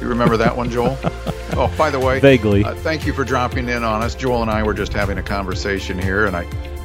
You 0.00 0.08
remember 0.08 0.36
that 0.36 0.56
one, 0.56 0.70
Joel? 0.70 0.96
Oh, 1.52 1.74
by 1.76 1.90
the 1.90 1.98
way, 1.98 2.20
vaguely. 2.20 2.62
Uh, 2.62 2.72
thank 2.76 3.04
you 3.04 3.12
for 3.12 3.24
dropping 3.24 3.68
in 3.68 3.82
on 3.82 4.00
us. 4.00 4.14
Joel 4.14 4.42
and 4.42 4.50
I 4.50 4.62
were 4.62 4.74
just 4.74 4.92
having 4.92 5.18
a 5.18 5.22
conversation 5.24 5.98
here, 5.98 6.26
and 6.26 6.36
I, 6.36 6.42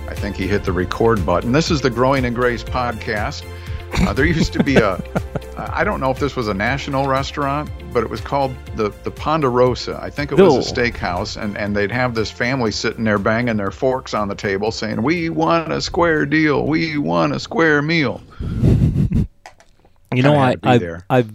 I 0.08 0.16
think 0.16 0.36
he 0.36 0.48
hit 0.48 0.64
the 0.64 0.72
record 0.72 1.24
button. 1.24 1.52
This 1.52 1.70
is 1.70 1.80
the 1.80 1.92
Growing 1.92 2.26
in 2.26 2.34
Grace 2.34 2.64
podcast. 2.64 3.46
Uh, 4.00 4.14
there 4.14 4.26
used 4.26 4.52
to 4.54 4.64
be 4.64 4.78
a, 4.78 5.04
I 5.58 5.84
don't 5.84 6.00
know 6.00 6.10
if 6.10 6.18
this 6.18 6.36
was 6.36 6.48
a 6.48 6.56
national 6.56 7.06
restaurant, 7.08 7.70
but 7.92 8.04
it 8.04 8.10
was 8.10 8.20
called 8.22 8.56
the 8.76 8.90
the 9.04 9.12
Ponderosa. 9.12 10.00
I 10.02 10.10
think 10.10 10.32
it 10.32 10.40
was 10.40 10.72
a 10.72 10.74
steakhouse, 10.74 11.40
and 11.40 11.56
and 11.56 11.76
they'd 11.76 11.92
have 11.92 12.16
this 12.16 12.32
family 12.32 12.72
sitting 12.72 13.04
there 13.04 13.20
banging 13.20 13.58
their 13.58 13.70
forks 13.70 14.16
on 14.16 14.28
the 14.28 14.36
table, 14.36 14.72
saying, 14.72 15.04
"We 15.04 15.30
want 15.30 15.72
a 15.72 15.82
square 15.82 16.26
deal. 16.26 16.66
We 16.66 16.98
want 16.98 17.36
a 17.36 17.40
square 17.40 17.84
meal." 17.84 18.22
You 20.16 20.24
know, 20.24 20.36
I 20.36 20.56
I, 20.64 20.80
I 21.10 21.26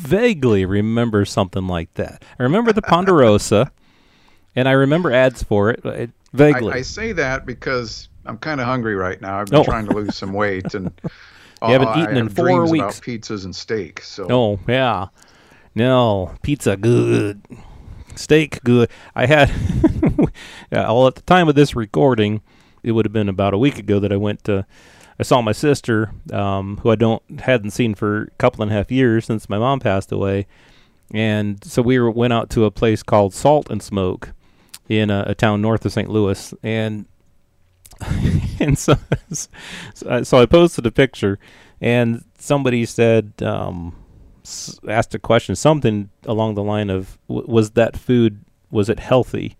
vaguely 0.00 0.64
remember 0.64 1.24
something 1.24 1.66
like 1.66 1.92
that. 1.94 2.24
I 2.38 2.42
remember 2.42 2.72
the 2.72 2.82
Ponderosa, 2.82 3.70
and 4.56 4.68
I 4.68 4.72
remember 4.72 5.12
ads 5.12 5.42
for 5.42 5.70
it. 5.70 5.84
it 5.84 6.10
vaguely, 6.32 6.72
I, 6.72 6.76
I, 6.78 6.82
say 6.82 7.12
that 7.12 7.46
because 7.46 8.08
I'm 8.26 8.38
kind 8.38 8.60
of 8.60 8.66
hungry 8.66 8.94
right 8.94 9.20
now. 9.20 9.40
I've 9.40 9.46
been 9.46 9.60
oh. 9.60 9.64
trying 9.64 9.86
to 9.86 9.94
lose 9.94 10.16
some 10.16 10.32
weight, 10.32 10.74
and 10.74 10.90
you 11.04 11.10
haven't 11.68 11.88
uh, 11.88 12.02
eaten 12.02 12.16
in 12.16 12.28
four 12.28 12.68
weeks. 12.68 12.98
About 12.98 13.06
pizzas 13.06 13.44
and 13.44 13.54
steak. 13.54 14.02
So, 14.02 14.26
oh 14.30 14.60
yeah, 14.68 15.06
no 15.74 16.34
pizza 16.42 16.76
good, 16.76 17.42
steak 18.14 18.62
good. 18.64 18.90
I 19.14 19.26
had 19.26 19.50
all 20.72 21.06
at 21.06 21.14
the 21.14 21.22
time 21.22 21.48
of 21.48 21.54
this 21.54 21.74
recording. 21.74 22.42
It 22.82 22.92
would 22.92 23.04
have 23.04 23.12
been 23.12 23.28
about 23.28 23.52
a 23.52 23.58
week 23.58 23.78
ago 23.78 24.00
that 24.00 24.10
I 24.10 24.16
went 24.16 24.44
to 24.44 24.64
I 25.20 25.22
saw 25.22 25.42
my 25.42 25.52
sister, 25.52 26.12
um, 26.32 26.78
who 26.78 26.90
I 26.90 26.94
don't 26.94 27.22
hadn't 27.40 27.72
seen 27.72 27.94
for 27.94 28.22
a 28.22 28.30
couple 28.38 28.62
and 28.62 28.72
a 28.72 28.74
half 28.74 28.90
years 28.90 29.26
since 29.26 29.50
my 29.50 29.58
mom 29.58 29.78
passed 29.78 30.10
away, 30.10 30.46
and 31.12 31.62
so 31.62 31.82
we 31.82 31.98
were, 31.98 32.10
went 32.10 32.32
out 32.32 32.48
to 32.50 32.64
a 32.64 32.70
place 32.70 33.02
called 33.02 33.34
Salt 33.34 33.68
and 33.68 33.82
Smoke 33.82 34.32
in 34.88 35.10
a, 35.10 35.24
a 35.26 35.34
town 35.34 35.60
north 35.60 35.84
of 35.84 35.92
St. 35.92 36.08
Louis, 36.08 36.54
and 36.62 37.04
and 38.60 38.78
so 38.78 38.96
so 39.30 40.38
I 40.38 40.46
posted 40.46 40.86
a 40.86 40.90
picture, 40.90 41.38
and 41.82 42.24
somebody 42.38 42.86
said 42.86 43.34
um, 43.42 43.94
asked 44.88 45.14
a 45.14 45.18
question, 45.18 45.54
something 45.54 46.08
along 46.24 46.54
the 46.54 46.62
line 46.62 46.88
of, 46.88 47.18
"Was 47.28 47.72
that 47.72 47.94
food 47.94 48.42
was 48.70 48.88
it 48.88 49.00
healthy?" 49.00 49.58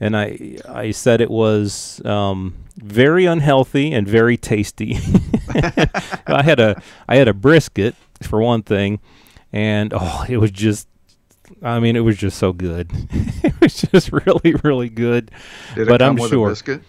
And 0.00 0.16
I 0.16 0.56
I 0.66 0.90
said 0.90 1.20
it 1.20 1.30
was 1.30 2.00
um, 2.04 2.54
very 2.76 3.26
unhealthy 3.26 3.92
and 3.92 4.08
very 4.08 4.36
tasty. 4.36 4.98
I 6.26 6.42
had 6.42 6.58
a 6.58 6.82
I 7.08 7.16
had 7.16 7.28
a 7.28 7.34
brisket 7.34 7.94
for 8.22 8.40
one 8.40 8.62
thing, 8.62 9.00
and 9.52 9.92
oh, 9.94 10.24
it 10.28 10.38
was 10.38 10.50
just. 10.50 10.88
I 11.62 11.80
mean, 11.80 11.96
it 11.96 12.00
was 12.00 12.16
just 12.16 12.38
so 12.38 12.52
good. 12.52 12.92
it 13.10 13.60
was 13.60 13.74
just 13.74 14.12
really, 14.12 14.54
really 14.62 14.88
good. 14.88 15.32
Did 15.74 15.88
but 15.88 16.00
I'm 16.00 16.16
sure. 16.16 16.50
biscuit? 16.50 16.82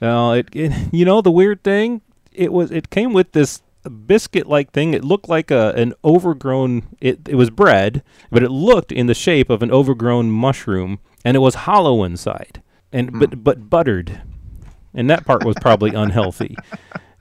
No, 0.00 0.32
it, 0.32 0.48
it. 0.54 0.72
You 0.90 1.04
know, 1.04 1.20
the 1.20 1.30
weird 1.30 1.62
thing, 1.62 2.00
it 2.32 2.50
was. 2.50 2.70
It 2.70 2.88
came 2.88 3.12
with 3.12 3.32
this 3.32 3.60
biscuit-like 4.06 4.72
thing. 4.72 4.94
It 4.94 5.04
looked 5.04 5.28
like 5.28 5.50
a 5.50 5.72
an 5.72 5.92
overgrown. 6.02 6.96
It 7.00 7.28
it 7.28 7.34
was 7.34 7.50
bread, 7.50 8.02
but 8.30 8.42
it 8.42 8.50
looked 8.50 8.90
in 8.90 9.06
the 9.06 9.14
shape 9.14 9.50
of 9.50 9.62
an 9.62 9.70
overgrown 9.70 10.30
mushroom, 10.30 10.98
and 11.24 11.36
it 11.36 11.40
was 11.40 11.54
hollow 11.54 12.02
inside, 12.02 12.62
and 12.92 13.12
mm. 13.12 13.20
but 13.20 13.42
but 13.42 13.70
buttered 13.70 14.20
and 14.96 15.10
that 15.10 15.24
part 15.24 15.44
was 15.44 15.54
probably 15.60 15.90
unhealthy. 15.94 16.56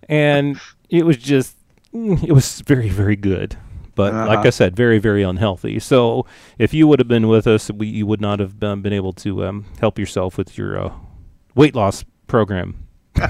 And 0.07 0.59
it 0.89 1.05
was 1.05 1.17
just, 1.17 1.57
it 1.93 2.31
was 2.31 2.61
very, 2.61 2.89
very 2.89 3.17
good. 3.17 3.57
But 3.93 4.13
uh-huh. 4.13 4.27
like 4.27 4.45
I 4.45 4.49
said, 4.49 4.75
very, 4.75 4.97
very 4.97 5.23
unhealthy. 5.23 5.79
So 5.79 6.25
if 6.57 6.73
you 6.73 6.87
would 6.87 6.99
have 6.99 7.07
been 7.07 7.27
with 7.27 7.47
us, 7.47 7.69
we, 7.71 7.87
you 7.87 8.07
would 8.07 8.21
not 8.21 8.39
have 8.39 8.59
been, 8.59 8.81
been 8.81 8.93
able 8.93 9.13
to 9.13 9.45
um, 9.45 9.65
help 9.79 9.99
yourself 9.99 10.37
with 10.37 10.57
your 10.57 10.79
uh, 10.79 10.93
weight 11.53 11.75
loss 11.75 12.03
program. 12.27 12.81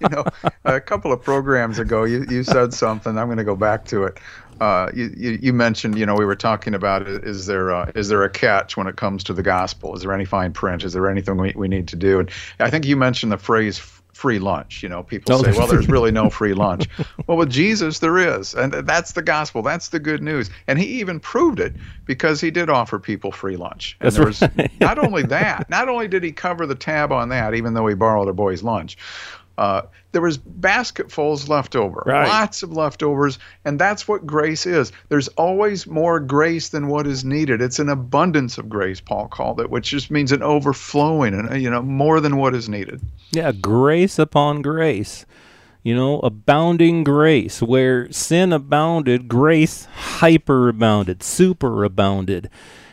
you 0.00 0.08
know, 0.10 0.24
a 0.66 0.78
couple 0.78 1.12
of 1.12 1.22
programs 1.22 1.78
ago, 1.78 2.04
you, 2.04 2.26
you 2.28 2.42
said 2.42 2.74
something. 2.74 3.16
I'm 3.16 3.26
going 3.26 3.38
to 3.38 3.44
go 3.44 3.56
back 3.56 3.86
to 3.86 4.04
it. 4.04 4.18
Uh, 4.62 4.92
you, 4.94 5.38
you, 5.42 5.52
mentioned, 5.52 5.98
you 5.98 6.06
know, 6.06 6.14
we 6.14 6.24
were 6.24 6.36
talking 6.36 6.72
about 6.72 7.08
is 7.08 7.46
there 7.46 7.70
a, 7.70 7.90
is 7.96 8.06
there 8.06 8.22
a 8.22 8.30
catch 8.30 8.76
when 8.76 8.86
it 8.86 8.94
comes 8.94 9.24
to 9.24 9.32
the 9.32 9.42
gospel? 9.42 9.92
Is 9.96 10.02
there 10.02 10.12
any 10.12 10.24
fine 10.24 10.52
print? 10.52 10.84
Is 10.84 10.92
there 10.92 11.10
anything 11.10 11.36
we, 11.36 11.52
we 11.56 11.66
need 11.66 11.88
to 11.88 11.96
do? 11.96 12.20
And 12.20 12.30
I 12.60 12.70
think 12.70 12.86
you 12.86 12.96
mentioned 12.96 13.32
the 13.32 13.38
phrase 13.38 13.80
free 14.12 14.38
lunch. 14.38 14.84
You 14.84 14.88
know, 14.88 15.02
people 15.02 15.34
oh, 15.34 15.42
say, 15.42 15.50
well, 15.50 15.66
there's 15.66 15.88
really 15.88 16.12
no 16.12 16.30
free 16.30 16.54
lunch. 16.66 16.88
well, 17.26 17.38
with 17.38 17.50
Jesus, 17.50 17.98
there 17.98 18.16
is. 18.18 18.54
And 18.54 18.72
that's 18.72 19.14
the 19.14 19.22
gospel. 19.22 19.62
That's 19.62 19.88
the 19.88 19.98
good 19.98 20.22
news. 20.22 20.48
And 20.68 20.78
he 20.78 21.00
even 21.00 21.18
proved 21.18 21.58
it 21.58 21.74
because 22.04 22.40
he 22.40 22.52
did 22.52 22.70
offer 22.70 23.00
people 23.00 23.32
free 23.32 23.56
lunch. 23.56 23.96
And 23.98 24.06
that's 24.06 24.16
there 24.16 24.26
was 24.26 24.42
right. 24.42 24.70
not 24.80 24.96
only 24.96 25.24
that, 25.24 25.68
not 25.70 25.88
only 25.88 26.06
did 26.06 26.22
he 26.22 26.30
cover 26.30 26.68
the 26.68 26.76
tab 26.76 27.10
on 27.10 27.30
that, 27.30 27.54
even 27.54 27.74
though 27.74 27.88
he 27.88 27.96
borrowed 27.96 28.28
a 28.28 28.32
boy's 28.32 28.62
lunch, 28.62 28.96
uh, 29.58 29.82
there 30.12 30.22
was 30.22 30.38
basketfuls 30.38 31.48
left 31.48 31.74
over, 31.76 32.02
right. 32.06 32.28
lots 32.28 32.62
of 32.62 32.72
leftovers, 32.72 33.38
and 33.64 33.78
that's 33.78 34.06
what 34.06 34.26
grace 34.26 34.66
is. 34.66 34.92
There's 35.08 35.28
always 35.28 35.86
more 35.86 36.20
grace 36.20 36.68
than 36.70 36.88
what 36.88 37.06
is 37.06 37.24
needed. 37.24 37.60
It's 37.60 37.78
an 37.78 37.88
abundance 37.88 38.58
of 38.58 38.68
grace, 38.68 39.00
Paul 39.00 39.28
called 39.28 39.60
it, 39.60 39.70
which 39.70 39.88
just 39.88 40.10
means 40.10 40.32
an 40.32 40.42
overflowing, 40.42 41.34
and 41.34 41.62
you 41.62 41.70
know, 41.70 41.82
more 41.82 42.20
than 42.20 42.36
what 42.36 42.54
is 42.54 42.68
needed. 42.68 43.00
Yeah, 43.30 43.52
grace 43.52 44.18
upon 44.18 44.62
grace. 44.62 45.24
You 45.82 45.96
know, 45.96 46.20
abounding 46.20 47.02
grace. 47.02 47.60
Where 47.60 48.10
sin 48.12 48.52
abounded, 48.52 49.26
grace 49.26 49.88
hyperabounded, 50.18 51.18
superabounded. 51.18 52.48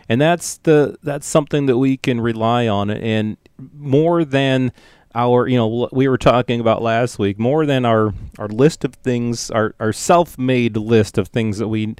And 0.08 0.20
that's 0.20 0.58
the 0.58 0.98
that's 1.04 1.28
something 1.28 1.68
that 1.68 1.78
we 1.78 1.98
can 1.98 2.20
rely 2.20 2.68
on 2.68 2.90
and 2.90 3.38
more 3.78 4.26
than 4.26 4.72
our 5.16 5.48
you 5.48 5.58
know 5.58 5.90
we 5.92 6.08
were 6.08 6.18
talking 6.18 6.60
about 6.60 6.82
last 6.82 7.18
week 7.18 7.40
more 7.40 7.66
than 7.66 7.86
our 7.86 8.14
our 8.38 8.48
list 8.48 8.84
of 8.84 8.94
things 8.96 9.50
our 9.52 9.74
our 9.80 9.92
self-made 9.92 10.78
list 10.78 11.18
of 11.18 11.28
things 11.30 11.58
that 11.58 11.68
we 11.68 11.96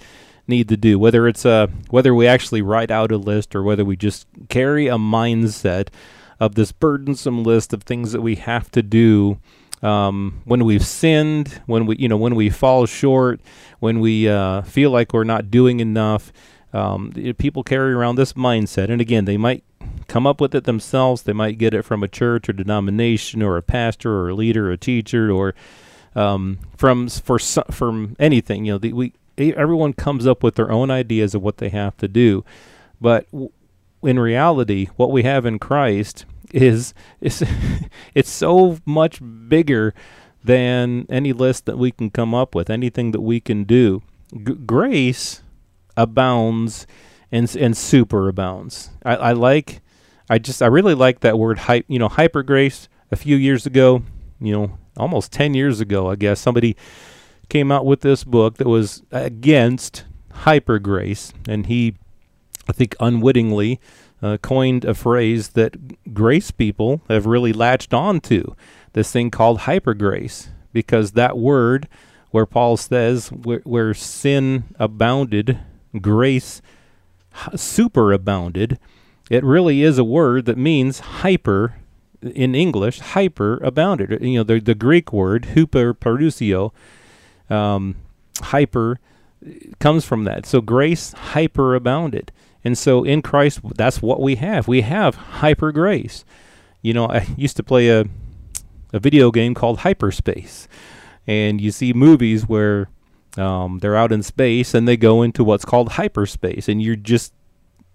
need 0.48 0.70
to 0.70 0.78
do 0.78 1.00
whether 1.00 1.28
it's 1.28 1.46
a 1.46 1.70
whether 1.90 2.14
we 2.14 2.28
actually 2.28 2.62
write 2.62 2.92
out 2.92 3.12
a 3.12 3.18
list 3.18 3.56
or 3.56 3.64
whether 3.64 3.84
we 3.84 3.96
just 3.96 4.28
carry 4.50 4.88
a 4.88 4.98
mindset 4.98 5.90
of 6.40 6.56
this 6.56 6.72
burdensome 6.72 7.44
list 7.44 7.74
of 7.74 7.84
things 7.84 8.12
that 8.12 8.22
we 8.22 8.36
have 8.36 8.70
to 8.72 8.82
do 8.82 9.40
um, 9.82 10.42
when 10.46 10.66
we've 10.66 10.86
sinned 10.86 11.62
when 11.66 11.86
we 11.86 11.96
you 11.98 12.08
know 12.08 12.18
when 12.18 12.36
we 12.36 12.50
fall 12.50 12.86
short 12.86 13.40
when 13.80 14.00
we 14.00 14.28
uh, 14.28 14.62
feel 14.64 14.92
like 14.92 15.14
we're 15.14 15.24
not 15.24 15.50
doing 15.50 15.80
enough 15.80 16.32
um, 16.74 17.12
people 17.38 17.64
carry 17.64 17.94
around 17.94 18.16
this 18.16 18.34
mindset. 18.34 18.90
And 18.90 19.02
again 19.02 19.26
they 19.26 19.38
might 19.38 19.64
come 20.10 20.28
up 20.28 20.42
with 20.42 20.54
it 20.54 20.66
themselves. 20.66 21.22
They 21.22 21.34
might 21.34 21.58
get 21.58 21.74
it 21.74 21.84
from 21.84 22.04
a 22.04 22.08
church 22.08 22.50
or 22.50 22.54
denomination 22.54 23.42
or 23.42 23.56
a 23.56 23.62
pastor 23.62 24.12
or 24.12 24.30
a 24.30 24.36
leader 24.36 24.70
or 24.70 24.74
a 24.74 24.78
teacher 24.78 25.32
or 25.32 25.56
um, 26.16 26.60
from 26.76 27.08
for 27.08 27.40
from 27.40 28.16
anything. 28.20 28.66
You 28.66 28.74
know, 28.74 28.78
the, 28.80 28.94
we 28.94 29.14
everyone 29.38 29.94
comes 29.94 30.28
up 30.28 30.44
with 30.44 30.56
their 30.56 30.72
own 30.72 30.92
ideas 30.92 31.34
of 31.34 31.42
what 31.42 31.58
they 31.58 31.70
have 31.70 31.96
to 31.98 32.08
do, 32.08 32.44
but 33.00 33.30
w- 33.32 33.52
in 34.04 34.20
reality, 34.20 34.88
what 34.98 35.12
we 35.12 35.24
have 35.24 35.46
in 35.46 35.60
Christ 35.60 36.26
is 36.52 36.94
is 37.22 37.44
it's 38.14 38.30
so 38.30 38.80
much 38.86 39.22
bigger 39.48 39.94
than 40.44 41.06
any 41.10 41.34
list 41.34 41.66
that 41.66 41.78
we 41.78 41.92
can 41.92 42.10
come 42.10 42.34
up 42.34 42.56
with, 42.56 42.70
anything 42.70 43.12
that 43.12 43.22
we 43.22 43.40
can 43.40 43.64
do. 43.64 44.02
G- 44.34 44.56
grace 44.66 45.44
abounds 45.96 46.88
and 47.32 47.54
and 47.56 47.78
super 47.78 48.28
abounds. 48.28 48.90
I, 49.04 49.16
I 49.16 49.32
like 49.34 49.82
I 50.30 50.38
just 50.38 50.62
I 50.62 50.68
really 50.68 50.96
like 50.96 51.22
that 51.22 51.40
word 51.40 51.60
hype. 51.60 51.86
You 51.88 52.00
know, 52.00 52.10
hyper 52.10 52.44
grace. 52.44 52.88
A 53.12 53.16
few 53.16 53.36
years 53.36 53.66
ago, 53.66 54.04
you 54.40 54.54
know, 54.54 54.78
almost 54.96 55.32
ten 55.32 55.56
years 55.56 55.80
ago, 55.80 56.12
I 56.12 56.16
guess 56.16 56.40
somebody 56.40 56.78
came 57.50 57.72
out 57.72 57.84
with 57.84 58.02
this 58.02 58.24
book 58.24 58.58
that 58.58 58.68
was 58.68 59.02
against 59.12 60.06
hyper 60.32 60.78
grace, 60.78 61.34
and 61.48 61.66
he, 61.66 61.96
I 62.68 62.72
think, 62.72 62.96
unwittingly 63.00 63.80
uh, 64.22 64.38
coined 64.38 64.86
a 64.86 64.94
phrase 64.94 65.50
that 65.50 66.14
grace 66.14 66.52
people 66.52 67.02
have 67.10 67.26
really 67.26 67.52
latched 67.52 67.96
on 67.96 68.20
to. 68.22 68.56
This 68.94 69.12
thing 69.12 69.32
called 69.32 69.62
hyper 69.62 69.96
grace, 69.96 70.50
because 70.72 71.14
that 71.14 71.36
word, 71.36 71.88
where 72.30 72.46
Paul 72.46 72.78
says, 72.78 73.32
where, 73.32 73.62
where 73.64 73.96
sin 73.96 74.66
abounded, 74.78 75.58
grace 76.00 76.62
superabounded 77.34 78.78
it 79.30 79.44
really 79.44 79.84
is 79.84 79.98
a 79.98 80.04
word 80.04 80.46
that 80.46 80.58
means 80.58 81.00
hyper 81.00 81.76
in 82.22 82.56
English, 82.56 83.00
hyper 83.00 83.58
abounded. 83.58 84.22
You 84.22 84.40
know, 84.40 84.44
the, 84.44 84.60
the 84.60 84.76
Greek 84.76 85.14
word, 85.14 85.44
huperperisseuo, 85.54 86.72
um, 87.50 87.96
hyper, 88.42 89.00
comes 89.80 90.06
from 90.06 90.24
that. 90.26 90.46
So 90.46 90.62
grace 90.62 91.14
hyper 91.14 91.76
abounded. 91.76 92.32
And 92.64 92.78
so 92.78 93.04
in 93.04 93.22
Christ, 93.22 93.62
that's 93.76 94.02
what 94.02 94.22
we 94.22 94.36
have. 94.36 94.68
We 94.68 94.82
have 94.82 95.16
hyper 95.16 95.72
grace. 95.72 96.26
You 96.82 96.94
know, 96.94 97.08
I 97.08 97.28
used 97.38 97.56
to 97.58 97.64
play 97.64 97.90
a, 97.90 98.06
a 98.92 99.00
video 99.00 99.32
game 99.32 99.54
called 99.54 99.80
Hyperspace. 99.80 100.68
And 101.26 101.62
you 101.62 101.72
see 101.72 101.94
movies 101.94 102.48
where 102.50 102.90
um, 103.38 103.80
they're 103.80 103.96
out 103.96 104.12
in 104.12 104.24
space 104.24 104.74
and 104.74 104.88
they 104.88 104.98
go 104.98 105.22
into 105.22 105.44
what's 105.44 105.66
called 105.66 105.94
hyperspace. 105.94 106.68
And 106.68 106.82
you're 106.82 106.96
just 106.96 107.34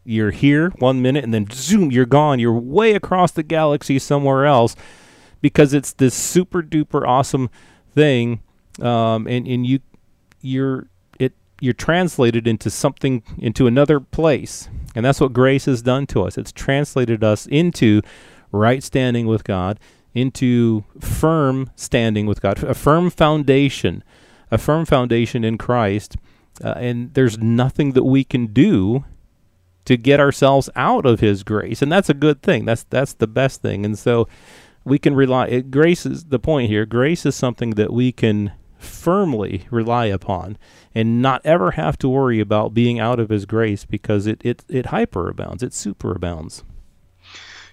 you're 0.04 0.30
here 0.30 0.70
one 0.78 1.02
minute 1.02 1.24
and 1.24 1.32
then 1.32 1.48
zoom, 1.50 1.90
you're 1.90 2.06
gone. 2.06 2.38
You're 2.38 2.52
way 2.52 2.94
across 2.94 3.32
the 3.32 3.42
galaxy 3.42 3.98
somewhere 3.98 4.44
else 4.44 4.76
because 5.40 5.74
it's 5.74 5.92
this 5.92 6.14
super 6.14 6.62
duper 6.62 7.06
awesome 7.06 7.50
thing. 7.94 8.40
Um, 8.80 9.26
and, 9.26 9.46
and 9.46 9.66
you, 9.66 9.80
you're, 10.40 10.88
it, 11.18 11.32
you're 11.60 11.72
translated 11.72 12.46
into 12.46 12.70
something, 12.70 13.22
into 13.38 13.66
another 13.66 14.00
place. 14.00 14.68
And 14.94 15.04
that's 15.04 15.20
what 15.20 15.32
grace 15.32 15.64
has 15.64 15.82
done 15.82 16.06
to 16.08 16.22
us. 16.22 16.38
It's 16.38 16.52
translated 16.52 17.24
us 17.24 17.46
into 17.46 18.02
right 18.52 18.82
standing 18.82 19.26
with 19.26 19.44
God, 19.44 19.80
into 20.14 20.84
firm 21.00 21.70
standing 21.76 22.26
with 22.26 22.40
God, 22.40 22.62
a 22.62 22.74
firm 22.74 23.10
foundation, 23.10 24.04
a 24.50 24.58
firm 24.58 24.84
foundation 24.84 25.44
in 25.44 25.58
Christ. 25.58 26.16
Uh, 26.62 26.74
and 26.76 27.14
there's 27.14 27.38
nothing 27.38 27.92
that 27.92 28.04
we 28.04 28.22
can 28.22 28.46
do 28.46 29.04
to 29.84 29.96
get 29.96 30.20
ourselves 30.20 30.70
out 30.76 31.06
of 31.06 31.20
his 31.20 31.42
grace. 31.42 31.82
And 31.82 31.92
that's 31.92 32.08
a 32.08 32.14
good 32.14 32.42
thing. 32.42 32.64
That's 32.64 32.84
that's 32.84 33.14
the 33.14 33.26
best 33.26 33.62
thing. 33.62 33.84
And 33.84 33.98
so 33.98 34.28
we 34.84 34.98
can 34.98 35.14
rely 35.14 35.46
it, 35.46 35.70
grace 35.70 36.06
is 36.06 36.24
the 36.24 36.38
point 36.38 36.70
here. 36.70 36.86
Grace 36.86 37.26
is 37.26 37.34
something 37.34 37.70
that 37.70 37.92
we 37.92 38.12
can 38.12 38.52
firmly 38.78 39.66
rely 39.70 40.06
upon 40.06 40.58
and 40.94 41.22
not 41.22 41.40
ever 41.44 41.72
have 41.72 41.96
to 41.98 42.08
worry 42.08 42.38
about 42.38 42.74
being 42.74 43.00
out 43.00 43.18
of 43.18 43.30
his 43.30 43.46
grace 43.46 43.84
because 43.84 44.26
it 44.26 44.40
it, 44.44 44.64
it 44.68 44.86
hyperabounds 44.86 45.62
it 45.62 45.72
superabounds. 45.72 46.62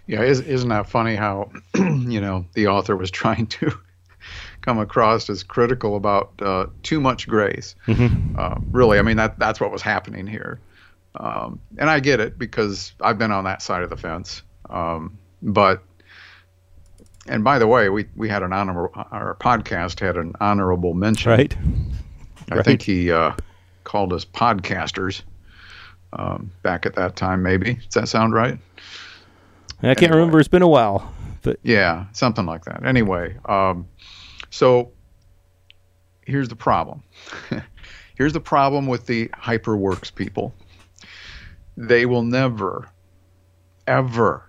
Yeah 0.07 0.23
isn't 0.23 0.69
that 0.69 0.89
funny 0.89 1.15
how 1.15 1.51
you 1.75 2.21
know 2.21 2.45
the 2.53 2.67
author 2.67 2.95
was 2.95 3.11
trying 3.11 3.47
to 3.47 3.71
come 4.61 4.79
across 4.79 5.29
as 5.29 5.43
critical 5.43 5.95
about 5.95 6.31
uh, 6.41 6.67
too 6.83 7.01
much 7.01 7.27
grace? 7.27 7.75
Mm-hmm. 7.87 8.35
uh, 8.37 8.55
really 8.71 8.99
i 8.99 9.01
mean 9.01 9.17
that 9.17 9.37
that's 9.37 9.59
what 9.59 9.71
was 9.71 9.81
happening 9.81 10.27
here 10.27 10.59
um, 11.15 11.59
and 11.77 11.89
I 11.89 11.99
get 11.99 12.19
it 12.19 12.37
because 12.37 12.93
I've 13.01 13.17
been 13.17 13.31
on 13.31 13.43
that 13.45 13.61
side 13.61 13.83
of 13.83 13.89
the 13.89 13.97
fence. 13.97 14.41
Um, 14.69 15.17
but, 15.41 15.83
and 17.27 17.43
by 17.43 17.59
the 17.59 17.67
way, 17.67 17.89
we, 17.89 18.07
we 18.15 18.29
had 18.29 18.43
an 18.43 18.53
honorable, 18.53 18.91
our 19.11 19.35
podcast 19.35 19.99
had 19.99 20.17
an 20.17 20.33
honorable 20.39 20.93
mention. 20.93 21.31
Right. 21.31 21.55
I 22.51 22.55
right. 22.55 22.65
think 22.65 22.81
he 22.81 23.11
uh, 23.11 23.33
called 23.83 24.13
us 24.13 24.25
podcasters 24.25 25.21
um, 26.13 26.51
back 26.63 26.85
at 26.85 26.95
that 26.95 27.15
time, 27.15 27.43
maybe. 27.43 27.75
Does 27.75 27.93
that 27.93 28.07
sound 28.07 28.33
right? 28.33 28.57
I 29.79 29.95
can't 29.95 30.03
anyway. 30.03 30.17
remember. 30.17 30.39
It's 30.39 30.47
been 30.47 30.61
a 30.61 30.67
while. 30.67 31.13
But 31.41 31.59
yeah, 31.63 32.05
something 32.13 32.45
like 32.45 32.65
that. 32.65 32.85
Anyway, 32.85 33.35
um, 33.45 33.87
so 34.51 34.91
here's 36.25 36.49
the 36.49 36.55
problem. 36.55 37.01
here's 38.15 38.33
the 38.33 38.39
problem 38.39 38.85
with 38.85 39.07
the 39.07 39.27
HyperWorks 39.29 40.13
people 40.13 40.53
they 41.77 42.06
will 42.06 42.23
never, 42.23 42.89
ever 43.88 44.44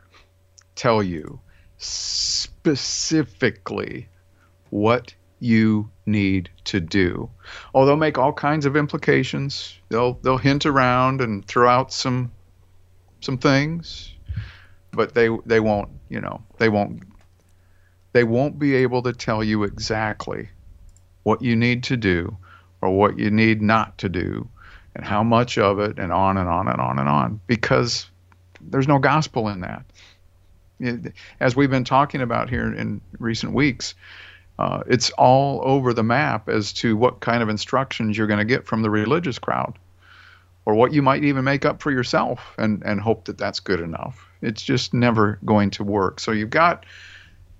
tell 0.75 1.03
you 1.03 1.41
specifically 1.79 4.09
what 4.71 5.15
you 5.41 5.91
need 6.07 6.49
to 6.65 6.81
do. 6.81 7.29
Oh, 7.75 7.85
they'll 7.85 7.97
make 7.97 8.17
all 8.17 8.33
kinds 8.33 8.65
of 8.65 8.77
implications. 8.77 9.79
They'll 9.89 10.15
they'll 10.23 10.39
hint 10.39 10.67
around 10.67 11.21
and 11.21 11.45
throw 11.45 11.69
out 11.69 11.93
some 11.93 12.31
some 13.21 13.39
things, 13.39 14.15
but 14.93 15.15
they 15.15 15.29
they 15.45 15.61
won't, 15.61 15.91
you 16.09 16.21
know, 16.21 16.43
they 16.59 16.69
won't 16.69 17.03
they 18.13 18.25
won't 18.25 18.59
be 18.59 18.77
able 18.77 19.03
to 19.03 19.13
tell 19.13 19.43
you 19.43 19.65
exactly 19.65 20.49
what 21.25 21.43
you 21.43 21.57
need 21.57 21.83
to 21.85 21.97
do 21.97 22.37
or 22.81 22.97
what 22.97 23.19
you 23.19 23.31
need 23.31 23.63
not 23.63 23.99
to 23.99 24.09
do 24.09 24.49
and 24.95 25.05
how 25.05 25.23
much 25.23 25.59
of 25.59 25.79
it, 25.79 25.99
and 25.99 26.13
on 26.13 26.37
and 26.37 26.49
on 26.49 26.69
and 26.69 26.81
on 26.81 26.99
and 26.99 27.09
on, 27.09 27.41
because 27.47 28.07
there's 28.61 28.89
no 28.89 28.99
gospel 28.99 29.49
in 29.49 29.61
that. 29.61 29.85
As 31.39 31.55
we've 31.55 31.71
been 31.71 31.85
talking 31.85 32.21
about 32.21 32.51
here 32.51 32.75
in 32.75 33.01
recent 33.19 33.53
weeks, 33.53 33.95
uh, 34.59 34.83
it's 34.89 35.11
all 35.11 35.61
over 35.65 35.95
the 35.95 36.03
map 36.03 36.49
as 36.49 36.73
to 36.75 36.97
what 36.97 37.21
kind 37.21 37.43
of 37.43 37.49
instructions 37.49 38.19
you're 38.19 38.27
going 38.27 38.39
to 38.39 38.45
get 38.45 38.67
from 38.67 38.83
the 38.83 38.91
religious 38.91 39.39
crowd, 39.39 39.79
or 40.65 40.75
what 40.75 40.93
you 40.93 41.01
might 41.01 41.23
even 41.23 41.45
make 41.45 41.65
up 41.65 41.81
for 41.81 41.93
yourself 41.93 42.55
and, 42.59 42.83
and 42.85 43.01
hope 43.01 43.27
that 43.27 43.39
that's 43.39 43.61
good 43.61 43.81
enough. 43.81 44.29
It's 44.43 44.63
just 44.63 44.93
never 44.93 45.39
going 45.45 45.71
to 45.71 45.85
work. 45.85 46.19
So 46.19 46.33
you've 46.33 46.51
got 46.51 46.85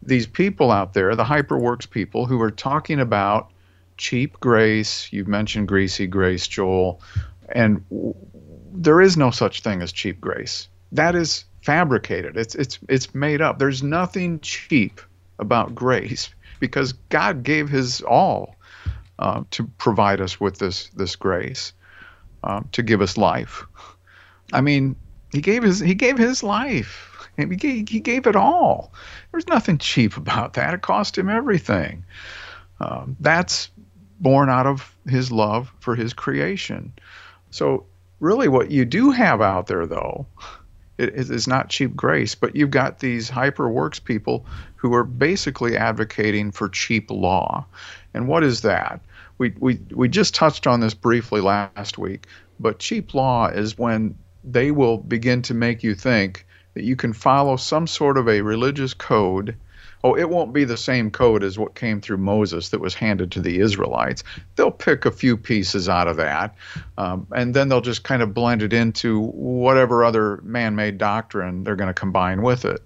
these 0.03 0.27
people 0.27 0.73
out 0.73 0.95
there, 0.95 1.15
the 1.15 1.23
HyperWorks 1.23 1.89
people, 1.89 2.27
who 2.27 2.41
are 2.43 2.51
talking 2.51 2.99
about 2.99 3.52
cheap 3.97 4.39
grace. 4.41 5.13
You've 5.13 5.29
mentioned 5.29 5.69
greasy 5.69 6.07
grace, 6.07 6.47
Joel. 6.47 7.01
And 7.51 7.89
w- 7.91 8.15
there 8.73 9.01
is 9.01 9.17
no 9.17 9.31
such 9.31 9.61
thing 9.61 9.83
as 9.83 9.93
cheap 9.93 10.21
grace. 10.21 10.69
That 10.93 11.15
is 11.15 11.45
fabricated. 11.63 12.37
It's 12.37 12.55
it's 12.55 12.79
it's 12.89 13.15
made 13.15 13.41
up. 13.41 13.59
There's 13.59 13.83
nothing 13.83 14.41
cheap 14.41 15.01
about 15.39 15.75
grace 15.75 16.31
because 16.61 16.93
God 17.11 17.43
gave 17.43 17.69
His 17.69 18.01
all 18.03 18.57
uh, 19.19 19.45
to 19.51 19.65
provide 19.79 20.21
us 20.21 20.41
with 20.41 20.59
this 20.59 20.89
this 20.91 21.17
grace, 21.17 21.73
uh, 22.45 22.63
to 22.73 22.83
give 22.83 23.01
us 23.01 23.17
life. 23.17 23.65
I 24.53 24.61
mean, 24.61 24.97
He 25.33 25.41
gave 25.41 25.63
His 25.63 25.81
He 25.81 25.95
gave 25.95 26.19
His 26.19 26.43
life. 26.43 27.09
He 27.37 27.47
gave, 27.47 27.89
he 27.89 28.01
gave 28.01 28.27
it 28.27 28.37
all. 28.37 28.93
There's 29.31 29.47
nothing 29.47 29.79
cheap 29.79 30.17
about 30.17 30.53
that. 30.55 30.75
It 30.75 30.83
cost 30.83 31.17
him 31.17 31.31
everything. 31.31 32.05
Um, 32.81 33.17
that's 33.21 33.71
born 34.23 34.49
out 34.49 34.67
of 34.67 34.97
his 35.07 35.31
love 35.31 35.73
for 35.81 35.95
his 35.95 36.15
creation. 36.15 36.93
So, 37.51 37.85
really, 38.21 38.49
what 38.49 38.71
you 38.71 38.85
do 38.85 39.11
have 39.11 39.43
out 39.43 39.67
there, 39.67 39.87
though, 39.87 40.27
it 40.99 41.15
is 41.15 41.49
not 41.49 41.69
cheap 41.69 41.97
grace, 41.97 42.35
but 42.35 42.55
you've 42.55 42.71
got 42.71 43.01
these 43.01 43.29
hyper 43.29 43.69
works 43.69 43.99
people 43.99 44.47
who 44.77 44.95
are 44.95 45.05
basically 45.05 45.77
advocating 45.77 46.53
for 46.53 46.69
cheap 46.69 47.11
law. 47.11 47.67
And 48.15 48.29
what 48.29 48.45
is 48.45 48.63
that? 48.63 49.01
We, 49.39 49.55
we, 49.59 49.81
we 49.91 50.09
just 50.09 50.35
touched 50.35 50.67
on 50.67 50.81
this 50.81 50.95
briefly 50.95 51.41
last 51.41 51.99
week, 51.99 52.27
but 52.61 52.79
cheap 52.79 53.15
law 53.15 53.49
is 53.49 53.79
when 53.79 54.17
they 54.45 54.71
will 54.71 54.99
begin 54.99 55.43
to 55.43 55.55
make 55.55 55.83
you 55.83 55.95
think 55.95 56.47
that 56.75 56.85
you 56.85 56.95
can 56.95 57.13
follow 57.13 57.57
some 57.57 57.87
sort 57.87 58.17
of 58.17 58.29
a 58.29 58.43
religious 58.43 58.95
code 58.95 59.57
oh, 60.05 60.15
it 60.15 60.29
won't 60.29 60.53
be 60.53 60.65
the 60.65 60.77
same 60.77 61.11
code 61.11 61.45
as 61.45 61.59
what 61.59 61.75
came 61.75 62.01
through 62.01 62.17
Moses 62.19 62.71
that 62.71 62.81
was 62.81 62.95
handed 62.95 63.31
to 63.33 63.41
the 63.41 63.61
Israelites. 63.61 64.25
They'll 64.57 64.71
pick 64.71 65.05
a 65.05 65.11
few 65.11 65.37
pieces 65.37 65.89
out 65.89 66.09
of 66.09 66.17
that, 66.17 66.55
um, 66.99 67.27
and 67.35 67.55
then 67.55 67.69
they'll 67.69 67.81
just 67.81 68.03
kind 68.03 68.23
of 68.23 68.35
blend 68.35 68.63
it 68.63 68.73
into 68.73 69.21
whatever 69.21 70.05
other 70.05 70.41
man 70.43 70.75
made 70.75 70.99
doctrine 70.99 71.65
they're 71.65 71.77
going 71.77 71.89
to 71.89 71.95
combine 71.95 72.43
with 72.43 72.65
it. 72.65 72.83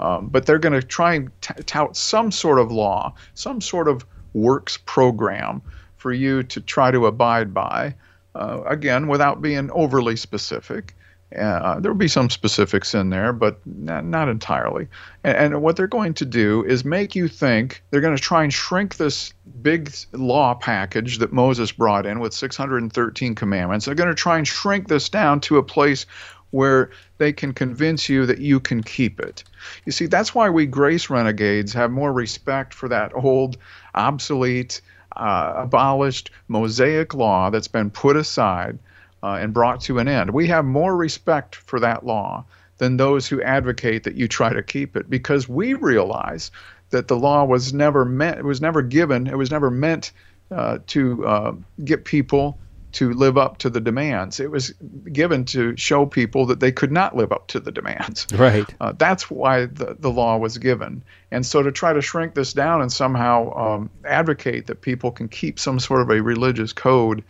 Um, 0.00 0.28
but 0.28 0.46
they're 0.46 0.58
going 0.58 0.78
to 0.78 0.86
try 0.86 1.14
and 1.14 1.30
t- 1.40 1.62
tout 1.66 1.96
some 1.96 2.30
sort 2.30 2.58
of 2.58 2.72
law, 2.72 3.14
some 3.34 3.60
sort 3.60 3.88
of 3.88 4.04
works 4.32 4.76
program 4.76 5.62
for 5.96 6.12
you 6.12 6.42
to 6.42 6.60
try 6.60 6.90
to 6.90 7.06
abide 7.06 7.54
by. 7.54 7.94
Uh, 8.34 8.62
again, 8.66 9.06
without 9.06 9.40
being 9.40 9.70
overly 9.70 10.16
specific. 10.16 10.96
Uh, 11.36 11.80
there 11.80 11.90
will 11.90 11.98
be 11.98 12.08
some 12.08 12.30
specifics 12.30 12.94
in 12.94 13.10
there, 13.10 13.32
but 13.32 13.58
not, 13.66 14.04
not 14.04 14.28
entirely. 14.28 14.88
And, 15.24 15.54
and, 15.54 15.62
what 15.62 15.76
they're 15.76 15.86
going 15.86 16.14
to 16.14 16.24
do 16.24 16.64
is 16.64 16.84
make 16.84 17.14
you 17.14 17.28
think 17.28 17.82
they're 17.90 18.00
going 18.00 18.16
to 18.16 18.22
try 18.22 18.44
and 18.44 18.52
shrink 18.52 18.96
this 18.96 19.32
big 19.62 19.92
law 20.12 20.54
package 20.54 21.18
that 21.18 21.32
Moses 21.32 21.72
brought 21.72 22.06
in 22.06 22.20
with 22.20 22.32
613 22.34 23.34
commandments. 23.34 23.86
They're 23.86 23.94
going 23.94 24.08
to 24.08 24.14
try 24.14 24.38
and 24.38 24.46
shrink 24.46 24.88
this 24.88 25.08
down 25.08 25.40
to 25.40 25.58
a 25.58 25.62
place 25.62 26.06
where 26.50 26.90
they 27.18 27.32
can 27.32 27.52
convince 27.52 28.08
you 28.08 28.26
that 28.26 28.38
you 28.38 28.60
can 28.60 28.80
keep 28.82 29.18
it. 29.18 29.42
You 29.86 29.92
see, 29.92 30.06
that's 30.06 30.36
why 30.36 30.50
we 30.50 30.66
grace 30.66 31.10
renegades 31.10 31.72
have 31.72 31.90
more 31.90 32.12
respect 32.12 32.72
for 32.72 32.88
that 32.88 33.12
old, 33.12 33.56
obsolete, 33.96 34.80
uh, 35.16 35.52
abolished 35.56 36.30
Mosaic 36.46 37.12
law 37.12 37.50
that's 37.50 37.68
been 37.68 37.90
put 37.90 38.16
aside 38.16 38.78
uh, 39.24 39.38
and 39.40 39.54
brought 39.54 39.80
to 39.80 39.98
an 39.98 40.06
end. 40.06 40.30
We 40.30 40.46
have 40.48 40.66
more 40.66 40.94
respect 40.94 41.56
for 41.56 41.80
that 41.80 42.04
law 42.04 42.44
than 42.76 42.98
those 42.98 43.26
who 43.26 43.40
advocate 43.40 44.04
that 44.04 44.16
you 44.16 44.28
try 44.28 44.52
to 44.52 44.62
keep 44.62 44.96
it 44.96 45.08
because 45.08 45.48
we 45.48 45.72
realize 45.72 46.50
that 46.90 47.08
the 47.08 47.16
law 47.16 47.44
was 47.44 47.72
never 47.72 48.04
meant, 48.04 48.38
it 48.38 48.44
was 48.44 48.60
never 48.60 48.82
given, 48.82 49.26
it 49.26 49.38
was 49.38 49.50
never 49.50 49.70
meant 49.70 50.12
uh, 50.50 50.78
to 50.88 51.26
uh, 51.26 51.52
get 51.84 52.04
people 52.04 52.58
to 52.92 53.12
live 53.14 53.38
up 53.38 53.58
to 53.58 53.70
the 53.70 53.80
demands. 53.80 54.40
It 54.40 54.50
was 54.50 54.74
given 55.10 55.46
to 55.46 55.74
show 55.76 56.04
people 56.04 56.46
that 56.46 56.60
they 56.60 56.70
could 56.70 56.92
not 56.92 57.16
live 57.16 57.32
up 57.32 57.48
to 57.48 57.60
the 57.60 57.72
demands. 57.72 58.26
Right. 58.34 58.72
Uh, 58.78 58.92
that's 58.92 59.30
why 59.30 59.66
the, 59.66 59.96
the 59.98 60.10
law 60.10 60.36
was 60.36 60.58
given. 60.58 61.02
And 61.30 61.46
so 61.46 61.62
to 61.62 61.72
try 61.72 61.94
to 61.94 62.02
shrink 62.02 62.34
this 62.34 62.52
down 62.52 62.82
and 62.82 62.92
somehow 62.92 63.52
um, 63.54 63.90
advocate 64.04 64.66
that 64.66 64.82
people 64.82 65.10
can 65.10 65.28
keep 65.28 65.58
some 65.58 65.80
sort 65.80 66.02
of 66.02 66.10
a 66.10 66.20
religious 66.20 66.74
code 66.74 67.24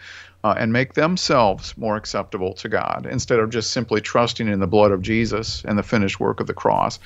uh, 0.44 0.54
and 0.58 0.72
make 0.72 0.92
themselves 0.92 1.76
more 1.78 1.96
acceptable 1.96 2.52
to 2.52 2.68
God 2.68 3.08
instead 3.10 3.40
of 3.40 3.48
just 3.48 3.70
simply 3.70 4.02
trusting 4.02 4.46
in 4.46 4.60
the 4.60 4.66
blood 4.66 4.92
of 4.92 5.00
Jesus 5.00 5.64
and 5.64 5.78
the 5.78 5.82
finished 5.82 6.20
work 6.20 6.38
of 6.38 6.46
the 6.46 6.52
cross. 6.52 6.98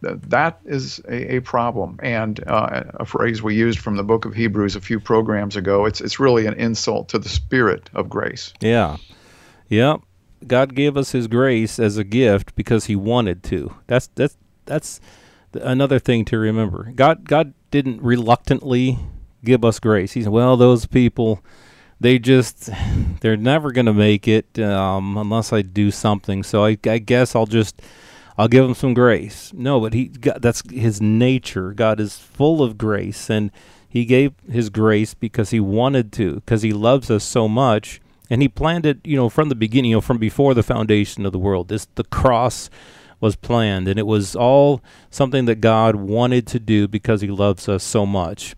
That 0.00 0.60
is 0.64 1.00
a, 1.08 1.36
a 1.36 1.40
problem, 1.40 1.98
and 2.02 2.38
uh, 2.46 2.84
a 2.94 3.04
phrase 3.04 3.42
we 3.42 3.54
used 3.54 3.78
from 3.78 3.96
the 3.96 4.04
book 4.04 4.26
of 4.26 4.34
Hebrews 4.34 4.76
a 4.76 4.80
few 4.80 5.00
programs 5.00 5.56
ago. 5.56 5.86
It's 5.86 6.00
it's 6.00 6.20
really 6.20 6.46
an 6.46 6.54
insult 6.54 7.08
to 7.08 7.18
the 7.18 7.28
spirit 7.28 7.88
of 7.94 8.10
grace. 8.10 8.52
Yeah, 8.60 8.98
yep. 9.68 10.00
God 10.46 10.74
gave 10.74 10.98
us 10.98 11.12
His 11.12 11.26
grace 11.26 11.78
as 11.78 11.96
a 11.96 12.04
gift 12.04 12.54
because 12.54 12.84
He 12.84 12.94
wanted 12.94 13.42
to. 13.44 13.74
That's 13.86 14.10
that's 14.14 14.36
that's 14.66 15.00
another 15.54 15.98
thing 15.98 16.26
to 16.26 16.38
remember. 16.38 16.92
God 16.94 17.26
God 17.26 17.54
didn't 17.70 18.02
reluctantly 18.02 18.98
give 19.42 19.64
us 19.64 19.80
grace. 19.80 20.12
He 20.12 20.22
said, 20.22 20.32
"Well, 20.32 20.56
those 20.58 20.84
people." 20.84 21.42
They 22.04 22.18
just 22.18 22.68
they're 23.20 23.36
never 23.36 23.72
going 23.72 23.86
to 23.86 23.94
make 23.94 24.28
it 24.28 24.58
um, 24.58 25.16
unless 25.16 25.54
I 25.54 25.62
do 25.62 25.90
something. 25.90 26.42
So 26.42 26.62
I, 26.62 26.76
I, 26.84 26.98
guess 26.98 27.34
I'll 27.34 27.46
just 27.46 27.80
I'll 28.36 28.46
give 28.46 28.62
them 28.62 28.74
some 28.74 28.92
grace. 28.92 29.52
No, 29.54 29.80
but 29.80 29.94
he 29.94 30.08
God, 30.08 30.42
that's 30.42 30.62
his 30.70 31.00
nature. 31.00 31.72
God 31.72 32.00
is 32.00 32.18
full 32.18 32.62
of 32.62 32.76
grace, 32.76 33.30
and 33.30 33.50
he 33.88 34.04
gave 34.04 34.34
his 34.50 34.68
grace 34.68 35.14
because 35.14 35.48
he 35.48 35.60
wanted 35.60 36.12
to, 36.12 36.34
because 36.36 36.60
he 36.60 36.72
loves 36.72 37.10
us 37.10 37.24
so 37.24 37.48
much, 37.48 38.02
and 38.28 38.42
he 38.42 38.48
planned 38.48 38.84
it. 38.84 38.98
You 39.02 39.16
know, 39.16 39.30
from 39.30 39.48
the 39.48 39.54
beginning, 39.54 39.92
you 39.92 39.96
know, 39.96 40.02
from 40.02 40.18
before 40.18 40.52
the 40.52 40.62
foundation 40.62 41.24
of 41.24 41.32
the 41.32 41.38
world. 41.38 41.68
This 41.68 41.88
the 41.94 42.04
cross 42.04 42.68
was 43.18 43.34
planned, 43.34 43.88
and 43.88 43.98
it 43.98 44.06
was 44.06 44.36
all 44.36 44.82
something 45.10 45.46
that 45.46 45.62
God 45.62 45.96
wanted 45.96 46.46
to 46.48 46.60
do 46.60 46.86
because 46.86 47.22
he 47.22 47.28
loves 47.28 47.66
us 47.66 47.82
so 47.82 48.04
much. 48.04 48.54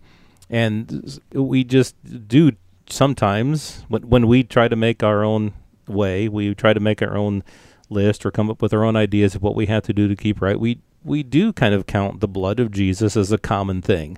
And 0.49 1.19
we 1.33 1.63
just 1.63 1.95
do 2.27 2.51
sometimes 2.89 3.85
when, 3.87 4.09
when 4.09 4.27
we 4.27 4.43
try 4.43 4.67
to 4.67 4.75
make 4.75 5.03
our 5.03 5.23
own 5.23 5.53
way, 5.87 6.27
we 6.27 6.53
try 6.55 6.73
to 6.73 6.79
make 6.79 7.01
our 7.01 7.15
own 7.15 7.43
list 7.89 8.25
or 8.25 8.31
come 8.31 8.49
up 8.49 8.61
with 8.61 8.73
our 8.73 8.83
own 8.83 8.95
ideas 8.95 9.35
of 9.35 9.41
what 9.41 9.55
we 9.55 9.67
have 9.67 9.83
to 9.83 9.93
do 9.93 10.07
to 10.07 10.15
keep 10.15 10.41
right. 10.41 10.59
We 10.59 10.81
we 11.03 11.23
do 11.23 11.53
kind 11.53 11.73
of 11.73 11.87
count 11.87 12.19
the 12.19 12.27
blood 12.27 12.59
of 12.59 12.71
Jesus 12.71 13.15
as 13.15 13.31
a 13.31 13.37
common 13.37 13.81
thing. 13.81 14.17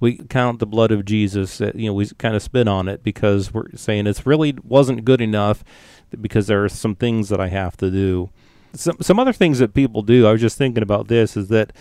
We 0.00 0.18
count 0.18 0.58
the 0.58 0.66
blood 0.66 0.90
of 0.90 1.06
Jesus, 1.06 1.60
uh, 1.62 1.72
you 1.74 1.86
know, 1.86 1.94
we 1.94 2.06
kind 2.18 2.36
of 2.36 2.42
spin 2.42 2.68
on 2.68 2.88
it 2.88 3.02
because 3.02 3.54
we're 3.54 3.74
saying 3.74 4.06
it's 4.06 4.26
really 4.26 4.54
wasn't 4.62 5.06
good 5.06 5.22
enough 5.22 5.64
because 6.20 6.46
there 6.46 6.62
are 6.62 6.68
some 6.68 6.94
things 6.94 7.30
that 7.30 7.40
I 7.40 7.48
have 7.48 7.76
to 7.78 7.90
do. 7.90 8.28
Some 8.74 8.98
some 9.00 9.18
other 9.18 9.32
things 9.32 9.58
that 9.60 9.72
people 9.72 10.02
do. 10.02 10.26
I 10.26 10.32
was 10.32 10.40
just 10.40 10.58
thinking 10.58 10.82
about 10.82 11.08
this 11.08 11.36
is 11.36 11.48
that 11.48 11.72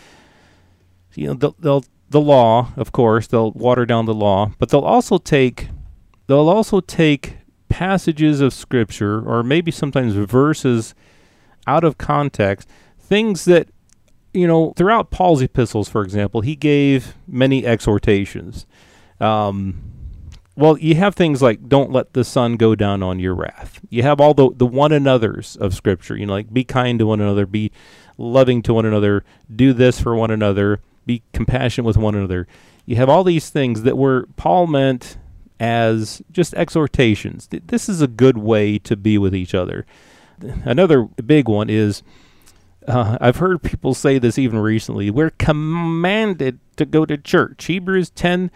you 1.16 1.28
know 1.28 1.34
they'll, 1.34 1.56
they'll 1.60 1.86
the 2.10 2.22
law, 2.22 2.72
of 2.78 2.92
course, 2.92 3.28
they'll 3.28 3.52
water 3.52 3.86
down 3.86 4.06
the 4.06 4.14
law, 4.14 4.52
but 4.60 4.70
they'll 4.70 4.82
also 4.82 5.18
take 5.18 5.70
they'll 6.28 6.50
also 6.50 6.80
take 6.80 7.38
passages 7.70 8.42
of 8.42 8.54
scripture 8.54 9.22
or 9.22 9.44
maybe 9.44 9.72
sometimes 9.72 10.14
verses 10.14 10.96
out 11.68 11.84
of 11.84 11.98
context, 11.98 12.70
things 13.00 13.46
that 13.46 13.68
you 14.36 14.48
know, 14.48 14.74
throughout 14.76 15.12
Paul's 15.12 15.42
epistles, 15.42 15.88
for 15.88 16.04
example, 16.04 16.42
he 16.42 16.56
gave 16.58 17.16
many 17.26 17.66
exhortations. 17.66 18.68
Um, 19.22 19.82
well, 20.58 20.78
you 20.78 20.96
have 20.96 21.16
things 21.16 21.42
like 21.42 21.70
"Don't 21.70 21.92
let 21.92 22.14
the 22.14 22.24
sun 22.24 22.58
go 22.58 22.76
down 22.76 23.02
on 23.02 23.20
your 23.20 23.34
wrath." 23.34 23.80
You 23.90 24.04
have 24.04 24.20
all 24.20 24.34
the 24.34 24.50
the 24.54 24.66
one 24.66 24.92
another's 24.92 25.56
of 25.56 25.74
Scripture. 25.74 26.18
You 26.18 26.26
know, 26.26 26.34
like 26.34 26.54
be 26.54 26.64
kind 26.66 27.00
to 27.00 27.06
one 27.06 27.22
another, 27.22 27.46
be 27.46 27.72
loving 28.18 28.62
to 28.64 28.74
one 28.74 28.86
another, 28.86 29.24
do 29.54 29.74
this 29.74 30.02
for 30.02 30.16
one 30.16 30.32
another, 30.32 30.82
be 31.06 31.24
compassionate 31.34 31.86
with 31.86 31.98
one 31.98 32.16
another. 32.16 32.48
You 32.86 32.98
have 32.98 33.10
all 33.10 33.24
these 33.24 33.50
things 33.50 33.84
that 33.84 33.98
were 33.98 34.28
Paul 34.36 34.68
meant 34.68 35.18
as 35.60 36.22
just 36.32 36.54
exhortations. 36.54 37.48
This 37.50 37.88
is 37.90 38.02
a 38.02 38.08
good 38.08 38.38
way 38.38 38.78
to 38.80 38.96
be 38.96 39.18
with 39.18 39.36
each 39.36 39.54
other. 39.54 39.86
Another 40.64 41.04
big 41.04 41.48
one 41.48 41.70
is 41.70 42.04
uh, 42.88 43.18
I've 43.20 43.38
heard 43.38 43.64
people 43.64 43.94
say 43.94 44.20
this 44.20 44.38
even 44.38 44.60
recently. 44.60 45.10
We're 45.10 45.32
commanded 45.32 46.60
to 46.78 46.86
go 46.86 47.06
to 47.06 47.18
church. 47.18 47.66
Hebrews 47.66 48.10
10 48.12 48.52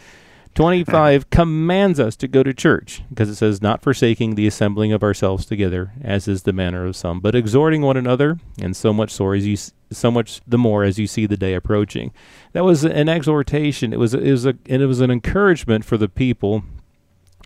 25 0.56 1.30
commands 1.30 2.00
us 2.00 2.16
to 2.18 2.28
go 2.28 2.44
to 2.44 2.54
church 2.54 3.02
because 3.10 3.30
it 3.30 3.36
says, 3.36 3.62
not 3.62 3.82
forsaking 3.82 4.36
the 4.36 4.48
assembling 4.48 4.92
of 4.92 5.04
ourselves 5.04 5.46
together, 5.46 5.94
as 6.04 6.28
is 6.28 6.44
the 6.44 6.54
manner 6.54 6.86
of 6.86 6.96
some, 6.96 7.20
but 7.20 7.36
exhorting 7.36 7.82
one 7.82 7.96
another, 7.96 8.40
and 8.62 8.76
so 8.76 8.92
much 8.92 9.12
so 9.12 9.32
as 9.32 9.46
you 9.46 9.56
so 9.92 10.12
much 10.12 10.42
the 10.46 10.58
more 10.58 10.84
as 10.84 11.00
you 11.00 11.08
see 11.08 11.26
the 11.26 11.38
day 11.38 11.54
approaching. 11.54 12.12
That 12.54 12.64
was 12.64 12.84
an 12.84 13.10
exhortation. 13.10 13.94
It 13.94 14.00
was 14.00 14.14
it 14.14 14.32
was 14.32 14.46
a 14.46 14.56
and 14.68 14.82
it 14.82 14.88
was 14.88 15.02
an 15.02 15.12
encouragement 15.12 15.86
for 15.86 15.98
the 15.98 16.10
people, 16.10 16.64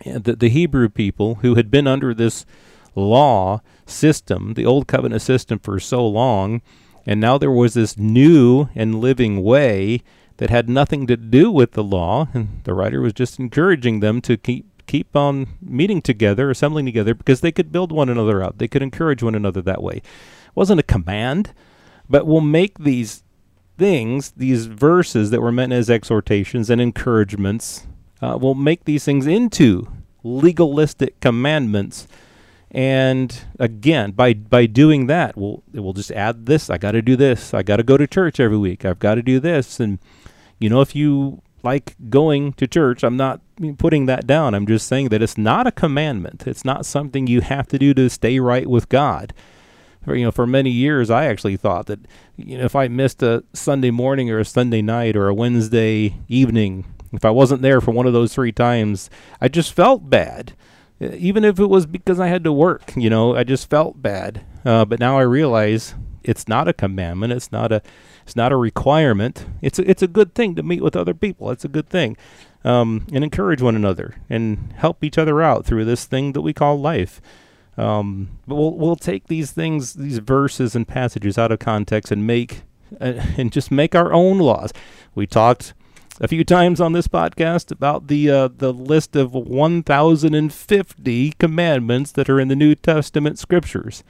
the, 0.04 0.36
the 0.36 0.48
Hebrew 0.48 0.88
people 0.88 1.36
who 1.36 1.54
had 1.54 1.70
been 1.70 1.86
under 1.86 2.14
this 2.14 2.44
law 2.94 3.60
system, 3.86 4.54
the 4.54 4.66
old 4.66 4.86
covenant 4.86 5.22
system 5.22 5.58
for 5.58 5.78
so 5.80 6.06
long, 6.06 6.62
and 7.06 7.20
now 7.20 7.38
there 7.38 7.50
was 7.50 7.74
this 7.74 7.98
new 7.98 8.68
and 8.74 9.00
living 9.00 9.42
way 9.42 10.02
that 10.38 10.50
had 10.50 10.68
nothing 10.68 11.06
to 11.06 11.16
do 11.16 11.50
with 11.50 11.72
the 11.72 11.84
law, 11.84 12.28
and 12.34 12.60
the 12.64 12.74
writer 12.74 13.00
was 13.00 13.12
just 13.12 13.38
encouraging 13.38 14.00
them 14.00 14.20
to 14.22 14.36
keep 14.36 14.66
keep 14.86 15.16
on 15.16 15.46
meeting 15.62 16.02
together, 16.02 16.50
assembling 16.50 16.84
together, 16.84 17.14
because 17.14 17.40
they 17.40 17.52
could 17.52 17.72
build 17.72 17.90
one 17.90 18.10
another 18.10 18.42
up. 18.42 18.58
They 18.58 18.68
could 18.68 18.82
encourage 18.82 19.22
one 19.22 19.34
another 19.34 19.62
that 19.62 19.82
way. 19.82 19.96
It 19.96 20.02
wasn't 20.54 20.80
a 20.80 20.84
command, 20.84 21.54
but 22.08 22.26
we'll 22.26 22.42
make 22.42 22.78
these 22.78 23.24
things, 23.78 24.32
these 24.32 24.66
verses 24.66 25.30
that 25.30 25.40
were 25.40 25.50
meant 25.50 25.72
as 25.72 25.88
exhortations 25.88 26.68
and 26.68 26.82
encouragements, 26.82 27.86
uh, 28.24 28.36
we'll 28.36 28.54
make 28.54 28.84
these 28.84 29.04
things 29.04 29.26
into 29.26 29.86
legalistic 30.22 31.20
commandments 31.20 32.08
and 32.74 33.40
again, 33.60 34.10
by 34.10 34.34
by 34.34 34.66
doing 34.66 35.06
that, 35.06 35.36
we'll 35.36 35.62
we'll 35.72 35.92
just 35.92 36.10
add 36.10 36.46
this. 36.46 36.68
I 36.68 36.76
got 36.76 36.90
to 36.90 37.02
do 37.02 37.14
this. 37.14 37.54
I 37.54 37.62
got 37.62 37.76
to 37.76 37.84
go 37.84 37.96
to 37.96 38.08
church 38.08 38.40
every 38.40 38.58
week. 38.58 38.84
I've 38.84 38.98
got 38.98 39.14
to 39.14 39.22
do 39.22 39.38
this. 39.38 39.78
And 39.78 40.00
you 40.58 40.68
know, 40.68 40.80
if 40.80 40.96
you 40.96 41.40
like 41.62 41.94
going 42.10 42.52
to 42.54 42.66
church, 42.66 43.04
I'm 43.04 43.16
not 43.16 43.40
putting 43.78 44.06
that 44.06 44.26
down. 44.26 44.54
I'm 44.54 44.66
just 44.66 44.88
saying 44.88 45.10
that 45.10 45.22
it's 45.22 45.38
not 45.38 45.68
a 45.68 45.72
commandment. 45.72 46.48
It's 46.48 46.64
not 46.64 46.84
something 46.84 47.28
you 47.28 47.42
have 47.42 47.68
to 47.68 47.78
do 47.78 47.94
to 47.94 48.10
stay 48.10 48.40
right 48.40 48.66
with 48.66 48.88
God. 48.88 49.32
For, 50.04 50.16
you 50.16 50.24
know, 50.24 50.32
for 50.32 50.46
many 50.46 50.70
years, 50.70 51.10
I 51.10 51.26
actually 51.26 51.56
thought 51.56 51.86
that 51.86 52.00
you 52.36 52.58
know 52.58 52.64
if 52.64 52.74
I 52.74 52.88
missed 52.88 53.22
a 53.22 53.44
Sunday 53.52 53.92
morning 53.92 54.30
or 54.30 54.40
a 54.40 54.44
Sunday 54.44 54.82
night 54.82 55.14
or 55.14 55.28
a 55.28 55.34
Wednesday 55.34 56.16
evening, 56.26 56.86
if 57.16 57.24
I 57.24 57.30
wasn't 57.30 57.62
there 57.62 57.80
for 57.80 57.90
one 57.90 58.06
of 58.06 58.12
those 58.12 58.34
three 58.34 58.52
times, 58.52 59.10
I 59.40 59.48
just 59.48 59.72
felt 59.72 60.08
bad 60.10 60.54
even 61.00 61.44
if 61.44 61.58
it 61.58 61.66
was 61.66 61.86
because 61.86 62.20
I 62.20 62.28
had 62.28 62.44
to 62.44 62.52
work, 62.52 62.92
you 62.96 63.10
know, 63.10 63.34
I 63.34 63.44
just 63.44 63.68
felt 63.68 64.00
bad. 64.00 64.44
Uh, 64.64 64.84
but 64.84 65.00
now 65.00 65.18
I 65.18 65.22
realize 65.22 65.94
it's 66.22 66.48
not 66.48 66.68
a 66.68 66.72
commandment. 66.72 67.32
It's 67.32 67.52
not 67.52 67.72
a 67.72 67.82
it's 68.22 68.36
not 68.36 68.52
a 68.52 68.56
requirement. 68.56 69.44
It's 69.60 69.78
a, 69.78 69.88
it's 69.88 70.02
a 70.02 70.08
good 70.08 70.34
thing 70.34 70.54
to 70.54 70.62
meet 70.62 70.82
with 70.82 70.96
other 70.96 71.12
people. 71.12 71.50
It's 71.50 71.64
a 71.64 71.68
good 71.68 71.88
thing, 71.88 72.16
um, 72.64 73.06
and 73.12 73.22
encourage 73.22 73.60
one 73.60 73.76
another 73.76 74.16
and 74.30 74.72
help 74.76 75.04
each 75.04 75.18
other 75.18 75.42
out 75.42 75.66
through 75.66 75.84
this 75.84 76.06
thing 76.06 76.32
that 76.32 76.40
we 76.40 76.52
call 76.52 76.80
life. 76.80 77.20
Um, 77.76 78.38
but 78.46 78.54
we'll 78.54 78.74
we'll 78.74 78.96
take 78.96 79.26
these 79.26 79.50
things, 79.50 79.94
these 79.94 80.18
verses 80.18 80.74
and 80.74 80.88
passages 80.88 81.36
out 81.36 81.52
of 81.52 81.58
context 81.58 82.10
and 82.10 82.26
make 82.26 82.62
uh, 83.00 83.20
and 83.36 83.52
just 83.52 83.70
make 83.70 83.94
our 83.94 84.12
own 84.12 84.38
laws. 84.38 84.72
We 85.14 85.26
talked 85.26 85.74
a 86.20 86.28
few 86.28 86.44
times 86.44 86.80
on 86.80 86.92
this 86.92 87.08
podcast 87.08 87.70
about 87.70 88.06
the 88.06 88.30
uh, 88.30 88.48
the 88.48 88.72
list 88.72 89.16
of 89.16 89.34
1,050 89.34 91.32
commandments 91.38 92.12
that 92.12 92.30
are 92.30 92.40
in 92.40 92.48
the 92.48 92.56
New 92.56 92.74
Testament 92.74 93.38
scriptures. 93.38 94.04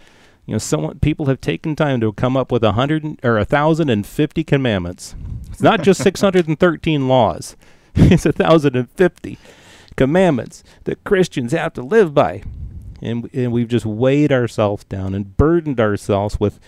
You 0.46 0.52
know, 0.52 0.58
someone 0.58 0.98
people 0.98 1.26
have 1.26 1.40
taken 1.40 1.74
time 1.74 2.00
to 2.00 2.12
come 2.12 2.36
up 2.36 2.52
with 2.52 2.62
hundred 2.62 3.18
or 3.24 3.38
a 3.38 3.44
thousand 3.44 3.88
and 3.88 4.06
fifty 4.06 4.44
commandments. 4.44 5.14
It's 5.50 5.62
not 5.62 5.82
just 5.82 6.02
613 6.04 7.08
laws; 7.08 7.56
it's 7.94 8.26
a 8.26 8.32
thousand 8.32 8.76
and 8.76 8.90
fifty 8.90 9.38
commandments 9.96 10.62
that 10.84 11.04
Christians 11.04 11.52
have 11.52 11.72
to 11.74 11.82
live 11.82 12.12
by, 12.12 12.42
and 13.00 13.30
and 13.32 13.52
we've 13.52 13.68
just 13.68 13.86
weighed 13.86 14.32
ourselves 14.32 14.84
down 14.84 15.14
and 15.14 15.36
burdened 15.36 15.80
ourselves 15.80 16.38
with 16.38 16.60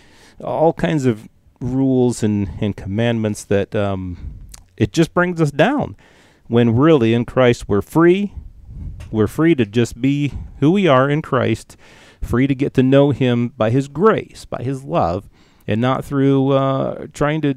all 0.42 0.72
kinds 0.72 1.04
of 1.04 1.28
rules 1.60 2.22
and 2.22 2.48
and 2.60 2.76
commandments 2.76 3.44
that 3.44 3.74
um, 3.74 4.32
it 4.76 4.92
just 4.92 5.14
brings 5.14 5.40
us 5.40 5.50
down. 5.50 5.96
When 6.48 6.76
really 6.76 7.12
in 7.12 7.24
Christ 7.24 7.68
we're 7.68 7.82
free. 7.82 8.32
We're 9.10 9.26
free 9.26 9.54
to 9.54 9.66
just 9.66 10.00
be 10.00 10.32
who 10.60 10.70
we 10.72 10.86
are 10.86 11.08
in 11.08 11.22
Christ, 11.22 11.76
free 12.22 12.46
to 12.46 12.54
get 12.54 12.74
to 12.74 12.82
know 12.82 13.10
Him 13.10 13.48
by 13.56 13.70
His 13.70 13.88
grace, 13.88 14.44
by 14.44 14.62
His 14.62 14.84
love, 14.84 15.28
and 15.66 15.80
not 15.80 16.04
through 16.04 16.52
uh, 16.52 17.06
trying 17.12 17.40
to 17.42 17.54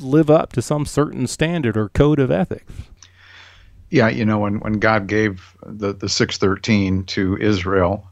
live 0.00 0.30
up 0.30 0.52
to 0.54 0.62
some 0.62 0.86
certain 0.86 1.26
standard 1.26 1.76
or 1.76 1.88
code 1.90 2.18
of 2.18 2.30
ethics. 2.30 2.72
Yeah, 3.90 4.08
you 4.08 4.24
know, 4.24 4.38
when, 4.38 4.60
when 4.60 4.74
God 4.74 5.06
gave 5.06 5.54
the, 5.66 5.92
the 5.92 6.08
613 6.08 7.04
to 7.04 7.36
Israel, 7.36 8.08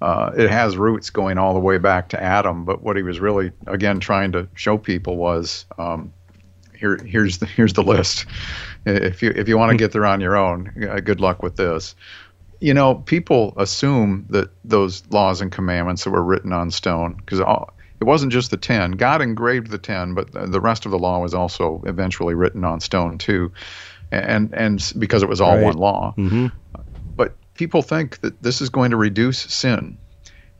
uh, 0.00 0.32
it 0.36 0.50
has 0.50 0.76
roots 0.76 1.10
going 1.10 1.38
all 1.38 1.54
the 1.54 1.60
way 1.60 1.78
back 1.78 2.08
to 2.08 2.20
Adam. 2.20 2.64
But 2.64 2.82
what 2.82 2.96
he 2.96 3.04
was 3.04 3.20
really, 3.20 3.52
again, 3.68 4.00
trying 4.00 4.32
to 4.32 4.48
show 4.54 4.76
people 4.76 5.16
was 5.16 5.64
um, 5.78 6.12
here, 6.82 6.98
here's 7.06 7.38
the 7.38 7.46
here's 7.46 7.72
the 7.72 7.82
list. 7.82 8.26
If 8.84 9.22
you 9.22 9.32
if 9.34 9.48
you 9.48 9.56
want 9.56 9.70
to 9.70 9.76
get 9.76 9.92
there 9.92 10.04
on 10.04 10.20
your 10.20 10.36
own, 10.36 10.72
uh, 10.90 10.98
good 10.98 11.20
luck 11.20 11.42
with 11.42 11.56
this. 11.56 11.94
You 12.60 12.74
know, 12.74 12.96
people 12.96 13.54
assume 13.56 14.26
that 14.30 14.50
those 14.64 15.04
laws 15.10 15.40
and 15.40 15.50
commandments 15.50 16.04
that 16.04 16.10
were 16.10 16.22
written 16.22 16.52
on 16.52 16.70
stone, 16.70 17.14
because 17.14 17.40
it 17.40 18.04
wasn't 18.04 18.32
just 18.32 18.50
the 18.50 18.56
ten. 18.56 18.92
God 18.92 19.22
engraved 19.22 19.70
the 19.70 19.78
ten, 19.78 20.14
but 20.14 20.32
the 20.32 20.60
rest 20.60 20.84
of 20.84 20.90
the 20.90 20.98
law 20.98 21.20
was 21.20 21.34
also 21.34 21.82
eventually 21.86 22.34
written 22.34 22.64
on 22.64 22.80
stone 22.80 23.18
too, 23.18 23.52
and 24.10 24.52
and 24.52 24.92
because 24.98 25.22
it 25.22 25.28
was 25.28 25.40
all 25.40 25.54
right. 25.54 25.64
one 25.64 25.76
law. 25.76 26.14
Mm-hmm. 26.18 26.46
But 27.14 27.36
people 27.54 27.82
think 27.82 28.20
that 28.20 28.42
this 28.42 28.60
is 28.60 28.70
going 28.70 28.90
to 28.90 28.96
reduce 28.96 29.38
sin. 29.38 29.98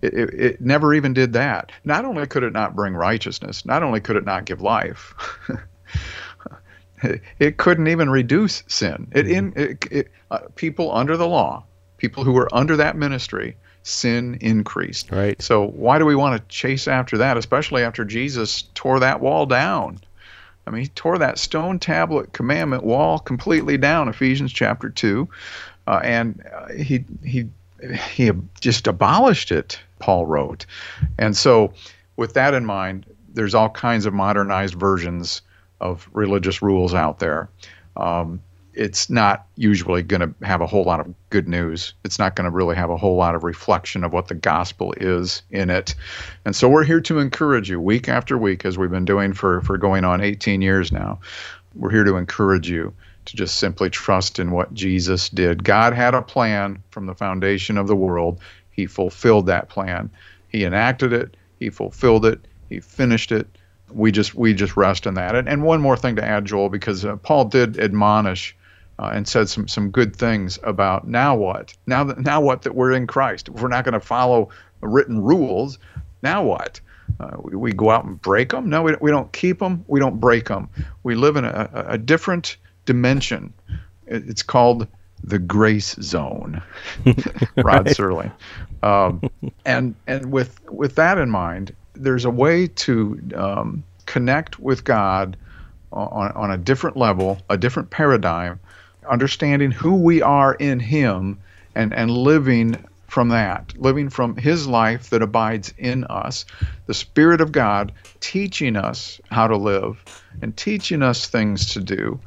It, 0.02 0.14
it, 0.14 0.34
it, 0.34 0.60
never 0.60 0.94
even 0.94 1.14
did 1.14 1.32
that. 1.34 1.70
Not 1.84 2.04
only 2.04 2.26
could 2.26 2.42
it 2.42 2.52
not 2.52 2.74
bring 2.74 2.94
righteousness, 2.94 3.64
not 3.64 3.84
only 3.84 4.00
could 4.00 4.16
it 4.16 4.24
not 4.24 4.44
give 4.44 4.60
life, 4.60 5.14
it 7.38 7.56
couldn't 7.56 7.88
even 7.88 8.10
reduce 8.10 8.62
sin. 8.66 9.08
It 9.12 9.28
in 9.28 9.52
it, 9.56 9.86
it, 9.90 10.10
uh, 10.30 10.40
people 10.54 10.94
under 10.94 11.16
the 11.16 11.28
law, 11.28 11.64
people 11.96 12.24
who 12.24 12.32
were 12.32 12.48
under 12.52 12.76
that 12.76 12.96
ministry, 12.96 13.56
sin 13.82 14.38
increased. 14.40 15.10
Right. 15.10 15.40
So 15.40 15.66
why 15.66 15.98
do 15.98 16.06
we 16.06 16.14
want 16.14 16.40
to 16.40 16.54
chase 16.54 16.88
after 16.88 17.18
that, 17.18 17.36
especially 17.36 17.82
after 17.82 18.04
Jesus 18.04 18.62
tore 18.74 19.00
that 19.00 19.20
wall 19.20 19.46
down? 19.46 19.98
I 20.66 20.70
mean, 20.70 20.82
he 20.82 20.88
tore 20.88 21.18
that 21.18 21.38
stone 21.38 21.78
tablet 21.78 22.32
commandment 22.32 22.84
wall 22.84 23.18
completely 23.18 23.76
down. 23.76 24.08
Ephesians 24.08 24.52
chapter 24.52 24.88
two, 24.88 25.28
uh, 25.86 26.00
and 26.04 26.44
uh, 26.54 26.72
he 26.72 27.04
he 27.24 27.48
he 28.08 28.30
just 28.60 28.86
abolished 28.86 29.50
it. 29.50 29.80
Paul 29.98 30.26
wrote, 30.26 30.66
and 31.18 31.36
so 31.36 31.72
with 32.16 32.34
that 32.34 32.54
in 32.54 32.64
mind, 32.64 33.06
there's 33.34 33.54
all 33.54 33.70
kinds 33.70 34.06
of 34.06 34.14
modernized 34.14 34.74
versions 34.74 35.42
of 35.82 36.08
religious 36.12 36.62
rules 36.62 36.94
out 36.94 37.18
there. 37.18 37.50
Um, 37.96 38.40
it's 38.74 39.10
not 39.10 39.46
usually 39.56 40.02
going 40.02 40.20
to 40.20 40.46
have 40.46 40.62
a 40.62 40.66
whole 40.66 40.84
lot 40.84 41.00
of 41.00 41.12
good 41.28 41.46
news. 41.46 41.92
It's 42.04 42.18
not 42.18 42.36
going 42.36 42.46
to 42.46 42.50
really 42.50 42.74
have 42.76 42.88
a 42.88 42.96
whole 42.96 43.16
lot 43.16 43.34
of 43.34 43.44
reflection 43.44 44.02
of 44.02 44.14
what 44.14 44.28
the 44.28 44.34
gospel 44.34 44.94
is 44.96 45.42
in 45.50 45.68
it. 45.68 45.94
And 46.46 46.56
so 46.56 46.68
we're 46.68 46.84
here 46.84 47.00
to 47.02 47.18
encourage 47.18 47.68
you 47.68 47.80
week 47.80 48.08
after 48.08 48.38
week, 48.38 48.64
as 48.64 48.78
we've 48.78 48.90
been 48.90 49.04
doing 49.04 49.34
for, 49.34 49.60
for 49.60 49.76
going 49.76 50.04
on 50.04 50.22
18 50.22 50.62
years 50.62 50.90
now. 50.90 51.20
We're 51.74 51.90
here 51.90 52.04
to 52.04 52.16
encourage 52.16 52.70
you 52.70 52.94
to 53.26 53.36
just 53.36 53.58
simply 53.58 53.90
trust 53.90 54.38
in 54.38 54.52
what 54.52 54.72
Jesus 54.72 55.28
did. 55.28 55.64
God 55.64 55.92
had 55.92 56.14
a 56.14 56.22
plan 56.22 56.82
from 56.90 57.06
the 57.06 57.14
foundation 57.14 57.76
of 57.76 57.88
the 57.88 57.96
world, 57.96 58.40
He 58.70 58.86
fulfilled 58.86 59.46
that 59.46 59.68
plan. 59.68 60.10
He 60.48 60.64
enacted 60.64 61.12
it, 61.12 61.36
He 61.60 61.68
fulfilled 61.68 62.24
it, 62.24 62.40
He 62.70 62.80
finished 62.80 63.32
it 63.32 63.46
we 63.94 64.12
just 64.12 64.34
we 64.34 64.54
just 64.54 64.76
rest 64.76 65.06
in 65.06 65.14
that. 65.14 65.34
And, 65.34 65.48
and 65.48 65.62
one 65.62 65.80
more 65.80 65.96
thing 65.96 66.16
to 66.16 66.24
add, 66.24 66.44
Joel, 66.44 66.68
because 66.68 67.04
uh, 67.04 67.16
Paul 67.16 67.46
did 67.46 67.78
admonish 67.78 68.56
uh, 68.98 69.10
and 69.12 69.26
said 69.26 69.48
some 69.48 69.68
some 69.68 69.90
good 69.90 70.14
things 70.14 70.58
about 70.62 71.06
now 71.06 71.34
what 71.34 71.74
now 71.86 72.04
that 72.04 72.18
now 72.18 72.40
what 72.40 72.62
that 72.62 72.74
we're 72.74 72.92
in 72.92 73.06
Christ. 73.06 73.48
If 73.48 73.60
we're 73.60 73.68
not 73.68 73.84
going 73.84 73.94
to 73.94 74.00
follow 74.00 74.50
written 74.80 75.20
rules, 75.20 75.78
now 76.22 76.44
what? 76.44 76.80
Uh, 77.20 77.36
we, 77.42 77.56
we, 77.56 77.72
go 77.72 77.90
out 77.90 78.04
and 78.04 78.20
break 78.22 78.50
them? 78.50 78.70
No, 78.70 78.82
we, 78.82 78.94
we 79.00 79.10
don't 79.10 79.30
keep 79.32 79.58
them. 79.58 79.84
We 79.86 80.00
don't 80.00 80.18
break 80.18 80.48
them. 80.48 80.68
We 81.02 81.14
live 81.14 81.36
in 81.36 81.44
a, 81.44 81.68
a 81.88 81.98
different 81.98 82.56
dimension. 82.86 83.52
It's 84.06 84.42
called 84.42 84.88
the 85.22 85.38
grace 85.38 85.94
zone. 86.00 86.62
Rod 87.56 87.86
Serling. 87.86 88.32
Um, 88.82 89.22
and 89.64 89.94
and 90.06 90.32
with 90.32 90.58
with 90.70 90.94
that 90.96 91.18
in 91.18 91.30
mind, 91.30 91.74
there's 91.94 92.24
a 92.24 92.30
way 92.30 92.66
to 92.66 93.20
um, 93.34 93.84
connect 94.06 94.58
with 94.58 94.84
God 94.84 95.36
on, 95.92 96.32
on 96.32 96.50
a 96.50 96.56
different 96.56 96.96
level, 96.96 97.38
a 97.50 97.56
different 97.56 97.90
paradigm, 97.90 98.58
understanding 99.08 99.70
who 99.70 99.96
we 99.96 100.22
are 100.22 100.54
in 100.54 100.80
Him 100.80 101.38
and, 101.74 101.92
and 101.92 102.10
living 102.10 102.84
from 103.12 103.28
that, 103.28 103.74
living 103.76 104.08
from 104.08 104.34
His 104.36 104.66
life 104.66 105.10
that 105.10 105.20
abides 105.20 105.74
in 105.76 106.04
us, 106.04 106.46
the 106.86 106.94
Spirit 106.94 107.42
of 107.42 107.52
God 107.52 107.92
teaching 108.20 108.74
us 108.74 109.20
how 109.30 109.46
to 109.46 109.56
live 109.56 110.02
and 110.40 110.56
teaching 110.56 111.02
us 111.02 111.26
things 111.26 111.74
to 111.74 111.80
do. 111.80 112.18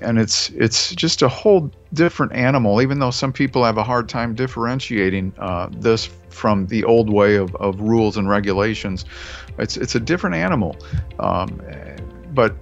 And 0.00 0.16
it's 0.16 0.50
it's 0.50 0.94
just 0.94 1.22
a 1.22 1.28
whole 1.28 1.72
different 1.92 2.34
animal, 2.34 2.80
even 2.80 3.00
though 3.00 3.10
some 3.10 3.32
people 3.32 3.64
have 3.64 3.78
a 3.78 3.82
hard 3.82 4.08
time 4.08 4.36
differentiating 4.36 5.32
uh, 5.38 5.70
this 5.72 6.08
from 6.28 6.68
the 6.68 6.84
old 6.84 7.12
way 7.12 7.34
of, 7.34 7.52
of 7.56 7.80
rules 7.80 8.16
and 8.16 8.28
regulations. 8.28 9.06
It's 9.58 9.76
it's 9.76 9.96
a 9.96 10.00
different 10.00 10.36
animal, 10.36 10.76
um, 11.18 11.60
but 12.32 12.54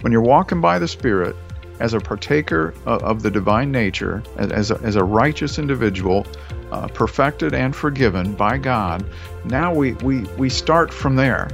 when 0.00 0.12
you're 0.12 0.22
walking 0.22 0.60
by 0.60 0.80
the 0.80 0.88
Spirit 0.88 1.36
as 1.78 1.94
a 1.94 2.00
partaker 2.00 2.74
of, 2.84 3.22
the 3.22 3.30
divine 3.30 3.72
nature, 3.72 4.22
as, 4.36 4.70
a, 4.70 4.78
as 4.82 4.96
a 4.96 5.04
righteous 5.04 5.58
individual, 5.58 6.26
uh, 6.72 6.88
perfected 6.88 7.54
and 7.54 7.74
forgiven 7.74 8.34
by 8.34 8.58
God, 8.58 9.04
now 9.44 9.72
we, 9.72 9.92
we, 9.94 10.22
we 10.36 10.48
start 10.48 10.92
from 10.92 11.16
there. 11.16 11.48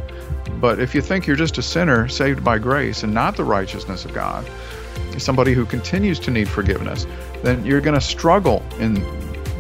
But 0.61 0.81
if 0.81 0.94
you 0.94 1.02
think 1.02 1.26
you're 1.26 1.37
just 1.37 1.59
a 1.59 1.62
sinner 1.62 2.09
saved 2.09 2.44
by 2.44 2.59
grace 2.59 3.02
and 3.02 3.12
not 3.12 3.37
the 3.37 3.44
righteousness 3.44 4.05
of 4.05 4.14
God, 4.14 4.48
somebody 5.18 5.52
who 5.52 5.64
continues 5.64 6.18
to 6.20 6.31
need 6.31 6.48
forgiveness, 6.48 7.07
then 7.42 7.64
you're 7.64 7.81
going 7.81 7.94
to 7.94 8.00
struggle 8.00 8.62
in 8.79 8.94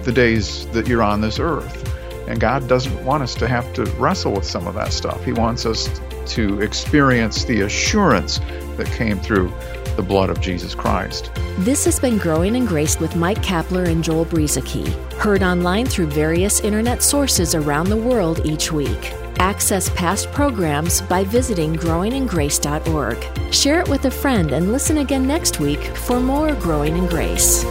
the 0.02 0.12
days 0.12 0.66
that 0.68 0.86
you're 0.86 1.02
on 1.02 1.20
this 1.20 1.38
earth. 1.38 1.82
And 2.28 2.40
God 2.40 2.68
doesn't 2.68 3.04
want 3.04 3.22
us 3.22 3.34
to 3.36 3.46
have 3.46 3.72
to 3.74 3.84
wrestle 3.92 4.32
with 4.32 4.44
some 4.44 4.66
of 4.66 4.74
that 4.74 4.92
stuff. 4.92 5.24
He 5.24 5.32
wants 5.32 5.64
us 5.64 6.00
to 6.34 6.60
experience 6.60 7.44
the 7.44 7.62
assurance 7.62 8.38
that 8.76 8.86
came 8.96 9.18
through 9.20 9.52
the 9.96 10.02
blood 10.02 10.30
of 10.30 10.40
Jesus 10.40 10.74
Christ. 10.74 11.30
This 11.58 11.84
has 11.84 11.98
been 11.98 12.18
Growing 12.18 12.54
in 12.54 12.66
Grace 12.66 13.00
with 13.00 13.16
Mike 13.16 13.42
Kapler 13.42 13.88
and 13.88 14.04
Joel 14.04 14.26
Brueseke, 14.26 14.92
heard 15.14 15.42
online 15.42 15.86
through 15.86 16.06
various 16.06 16.60
internet 16.60 17.02
sources 17.02 17.54
around 17.54 17.88
the 17.88 17.96
world 17.96 18.44
each 18.44 18.70
week. 18.70 19.12
Access 19.38 19.90
past 19.90 20.30
programs 20.32 21.02
by 21.02 21.24
visiting 21.24 21.74
growingingrace.org. 21.74 23.52
Share 23.54 23.80
it 23.80 23.88
with 23.88 24.04
a 24.06 24.10
friend 24.10 24.52
and 24.52 24.72
listen 24.72 24.98
again 24.98 25.26
next 25.26 25.60
week 25.60 25.80
for 25.96 26.20
more 26.20 26.54
Growing 26.54 26.96
in 26.96 27.06
Grace. 27.06 27.64